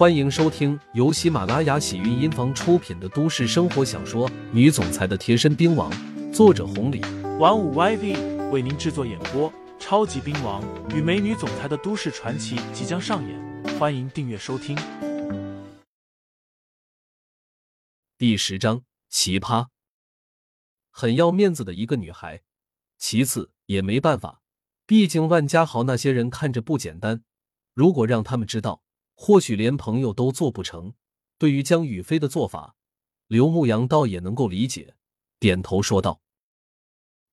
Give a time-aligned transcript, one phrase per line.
[0.00, 5.92] 欢迎收听由喜马拉雅喜韵音房出品的都市生活小说《女总裁的贴身兵王》，
[6.32, 7.02] 作者红礼，
[7.38, 9.52] 玩五 YV 为您制作演播。
[9.78, 14.74] 超级兵王与美女总裁的都市传奇即将上演，欢迎订阅收听。
[18.16, 19.66] 第十章，奇葩，
[20.90, 22.40] 很要面子的一个女孩。
[22.96, 24.40] 其次也没办法，
[24.86, 27.22] 毕竟万家豪那些人看着不简单，
[27.74, 28.80] 如果让他们知道，
[29.22, 30.94] 或许连朋友都做不成。
[31.36, 32.74] 对于江雨飞的做法，
[33.26, 34.96] 刘牧阳倒也能够理解，
[35.38, 36.22] 点头说道：“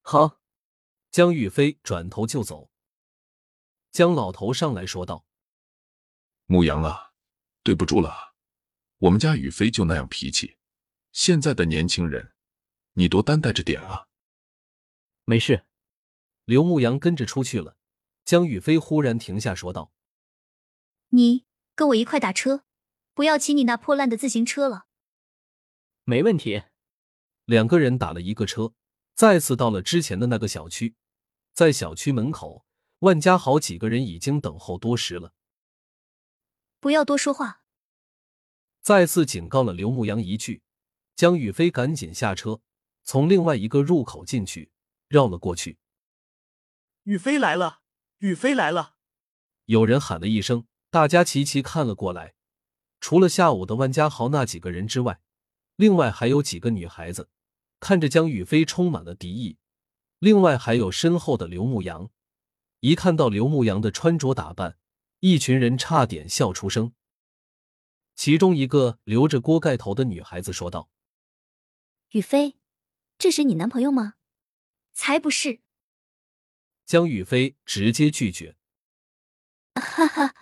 [0.00, 0.40] 好。”
[1.12, 2.70] 江宇飞转头就走。
[3.92, 5.26] 江老头上来说道
[6.46, 7.12] ：“牧阳啊，
[7.62, 8.34] 对不住了，
[8.96, 10.56] 我们家雨飞就那样脾气。
[11.12, 12.32] 现在的年轻人，
[12.94, 14.08] 你多担待着点啊。”
[15.26, 15.66] 没事。
[16.46, 17.76] 刘牧阳跟着出去了。
[18.24, 19.92] 江雨飞忽然停下说道
[21.10, 22.64] ：“你跟我一块打车，
[23.14, 24.86] 不要骑你那破烂的自行车了。”
[26.04, 26.64] 没问题。
[27.44, 28.72] 两个人打了一个车，
[29.14, 30.94] 再次到了之前的那个小区。
[31.52, 32.64] 在小区门口，
[33.00, 35.34] 万家豪几个人已经等候多时了。
[36.80, 37.62] 不要多说话！
[38.80, 40.62] 再次警告了刘牧阳一句，
[41.14, 42.60] 江宇飞赶紧下车，
[43.02, 44.70] 从另外一个入口进去，
[45.08, 45.78] 绕了过去。
[47.04, 47.82] 宇飞来了！
[48.18, 48.96] 宇飞来了！
[49.66, 52.36] 有人喊了一声，大家齐齐看了过来。
[53.00, 55.20] 除了下午的万家豪那几个人之外，
[55.74, 57.28] 另外还有几个女孩子，
[57.80, 59.58] 看着江雨飞，充满了敌意。
[60.20, 62.12] 另外还有身后的刘牧阳，
[62.78, 64.78] 一看到刘牧阳的穿着打扮，
[65.18, 66.92] 一群人差点笑出声。
[68.14, 70.88] 其中一个留着锅盖头的女孩子说道
[72.14, 72.56] ：“雨飞，
[73.18, 74.14] 这是你男朋友吗
[74.94, 75.58] ？”“才不是！”
[76.86, 78.56] 江雨飞直接拒绝。
[79.74, 80.34] “哈哈，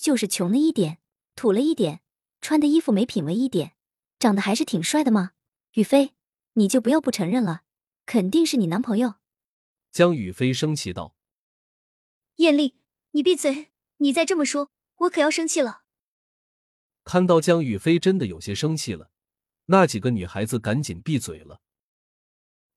[0.00, 0.98] 就是穷了一点，
[1.36, 2.00] 土了一点，
[2.40, 3.74] 穿的衣服没品位一点，
[4.18, 5.32] 长得还是挺帅的嘛。
[5.72, 6.14] 雨飞，
[6.54, 7.64] 你就不要不承认了，
[8.06, 9.16] 肯定是你男朋友。”
[9.92, 11.14] 江雨飞生气道
[12.36, 12.76] ：“艳丽，
[13.10, 13.68] 你闭嘴！
[13.98, 15.82] 你再这么说，我可要生气了。”
[17.04, 19.10] 看到江雨飞真的有些生气了，
[19.66, 21.60] 那几个女孩子赶紧闭嘴了。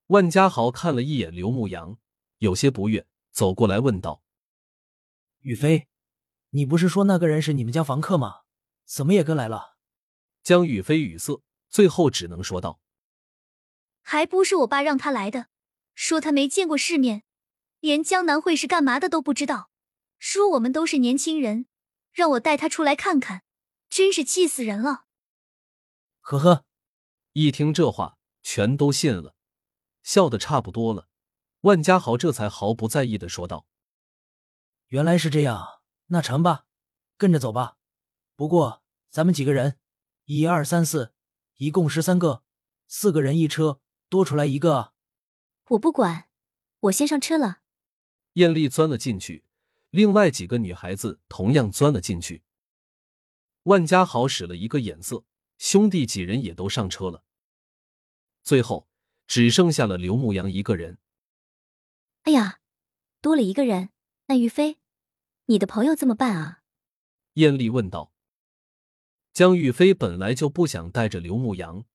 [0.08, 1.98] 万家豪看了一眼刘牧阳，
[2.40, 4.22] 有些不悦，走过来问道
[5.40, 5.88] ：“雨飞，
[6.54, 8.42] 你不是说那个人是你们家房客吗？
[8.86, 9.76] 怎么也跟来了？”
[10.44, 12.80] 江雨飞语塞，最后只能说道
[14.02, 15.48] ：“还不是我爸让他来的。”
[15.96, 17.24] 说他没见过世面，
[17.80, 19.70] 连江南会是干嘛的都不知道。
[20.18, 21.68] 说我们都是年轻人，
[22.12, 23.44] 让我带他出来看看，
[23.90, 25.06] 真是气死人了。
[26.20, 26.66] 呵呵，
[27.34, 29.36] 一听这话，全都信了，
[30.02, 31.08] 笑得差不多了。
[31.62, 33.68] 万家豪这才毫不在意的说道
[34.90, 35.73] ：“原来是这样，
[36.08, 36.66] 那成吧，
[37.18, 37.78] 跟着走吧。
[38.36, 39.80] 不过咱们几个人，
[40.26, 41.14] 一二三四，
[41.58, 42.44] 一共十三个，
[42.88, 44.94] 四个人一车，多出来一个。”
[45.70, 46.30] 我不管，
[46.82, 47.62] 我先上车了。
[48.34, 49.46] 艳丽钻了进去，
[49.92, 52.44] 另外几个女孩子同样钻了进去。
[53.64, 55.24] 万家豪使了一个眼色，
[55.58, 57.24] 兄弟几人也都上车了。
[58.44, 58.90] 最后
[59.26, 60.98] 只剩下了刘牧阳一个人。
[62.24, 62.60] 哎呀，
[63.22, 63.90] 多了一个人，
[64.26, 64.80] 那于飞，
[65.46, 66.64] 你的朋友这么办啊？
[67.34, 68.14] 艳丽问道。
[69.34, 71.86] 江玉飞本来就不想带着刘牧阳，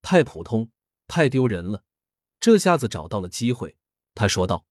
[0.00, 0.70] 太普通，
[1.06, 1.84] 太丢人了。
[2.40, 3.76] 这下子找到了机会，
[4.14, 4.66] 他说道：“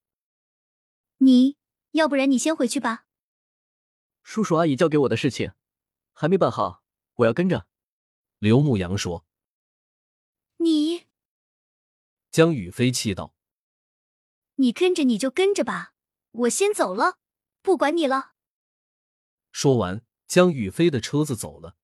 [1.18, 1.56] 你
[1.92, 3.06] 要不然你先回去吧。
[4.22, 5.52] 叔叔阿姨交给我的事情
[6.12, 6.82] 还没办好，
[7.14, 7.66] 我要跟着。”
[8.40, 9.24] 刘牧阳说。
[10.56, 11.06] 你，
[12.30, 13.34] 江雨飞气道
[14.56, 15.94] ：“你跟着你就跟着吧，
[16.32, 17.18] 我先走了，
[17.68, 18.32] 不管你了。”
[19.52, 21.76] 说完，江雨飞的车子走了，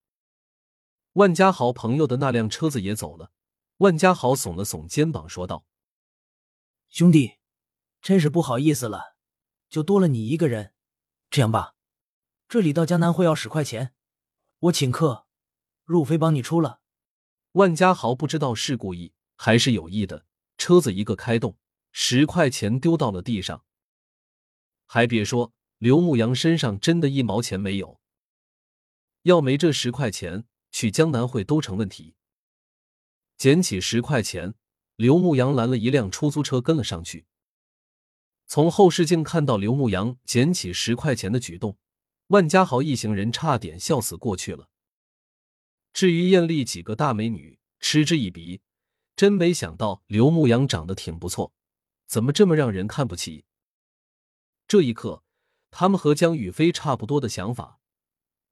[1.12, 3.32] 万家豪朋友的那辆车子也走了。
[3.76, 5.66] 万家豪耸了耸肩膀，说道。
[6.88, 7.34] 兄弟，
[8.00, 9.16] 真是不好意思了，
[9.68, 10.72] 就多了你一个人。
[11.28, 11.74] 这样吧，
[12.48, 13.92] 这里到江南会要十块钱，
[14.60, 15.26] 我请客，
[15.84, 16.80] 路飞帮你出了。
[17.52, 20.24] 万家豪不知道是故意还是有意的，
[20.56, 21.58] 车子一个开动，
[21.92, 23.66] 十块钱丢到了地上。
[24.86, 25.52] 还别说，
[25.84, 28.00] 刘牧阳身上真的一毛钱没有，
[29.24, 32.14] 要没这十块钱，去江南会都成问题。
[33.36, 34.54] 捡起十块钱。
[34.96, 37.26] 刘牧阳拦了一辆出租车，跟了上去。
[38.46, 41.76] 从后视镜看到刘牧阳捡起十块钱的举动，
[42.28, 44.70] 万家豪一行人差点笑死过去了。
[45.92, 48.62] 至于艳丽几个大美女，嗤之以鼻，
[49.14, 51.52] 真没想到刘牧阳长得挺不错，
[52.06, 53.44] 怎么这么让人看不起？
[54.66, 55.23] 这一刻，
[55.76, 57.80] 他们和江雨飞差不多的想法，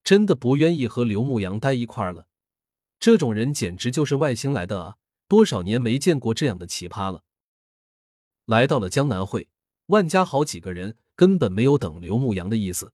[0.03, 2.27] 真的不愿意和刘牧阳待一块儿了。
[2.99, 4.97] 这种人简直就是外星来的啊！
[5.29, 7.23] 多少年没见过这样的奇葩了。
[8.45, 9.49] 来到了江南会，
[9.87, 12.93] 万家好几个人根本没有等刘牧阳的意思。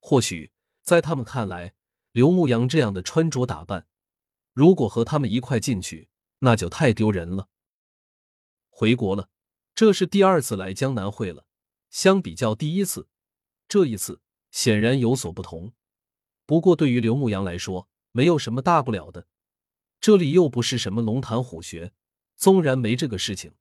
[0.00, 0.52] 或许
[0.82, 1.72] 在他们看来，
[2.12, 3.86] 刘牧阳这样的穿着打扮，
[4.52, 6.10] 如果和他们一块进去，
[6.40, 7.48] 那就太丢人了。
[8.68, 9.30] 回国了，
[9.74, 11.46] 这是第二次来江南会了。
[11.90, 13.08] 相比较第一次，
[13.68, 14.20] 这一次
[14.50, 15.72] 显然有所不同。
[16.46, 19.26] 不过对于刘牧阳来说，没有什么大不了的。
[20.00, 21.92] 这里又不是什么龙潭虎穴，
[22.36, 23.52] 纵然没这个事情，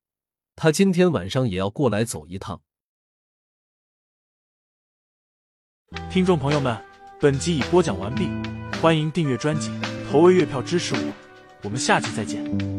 [0.56, 2.62] 他今天晚上也要过来走一趟。
[6.12, 6.78] 听众朋友们，
[7.20, 8.28] 本集已播讲完毕，
[8.80, 9.72] 欢迎订阅专辑，
[10.12, 11.14] 投喂月票支持我，
[11.64, 12.77] 我们下期再见。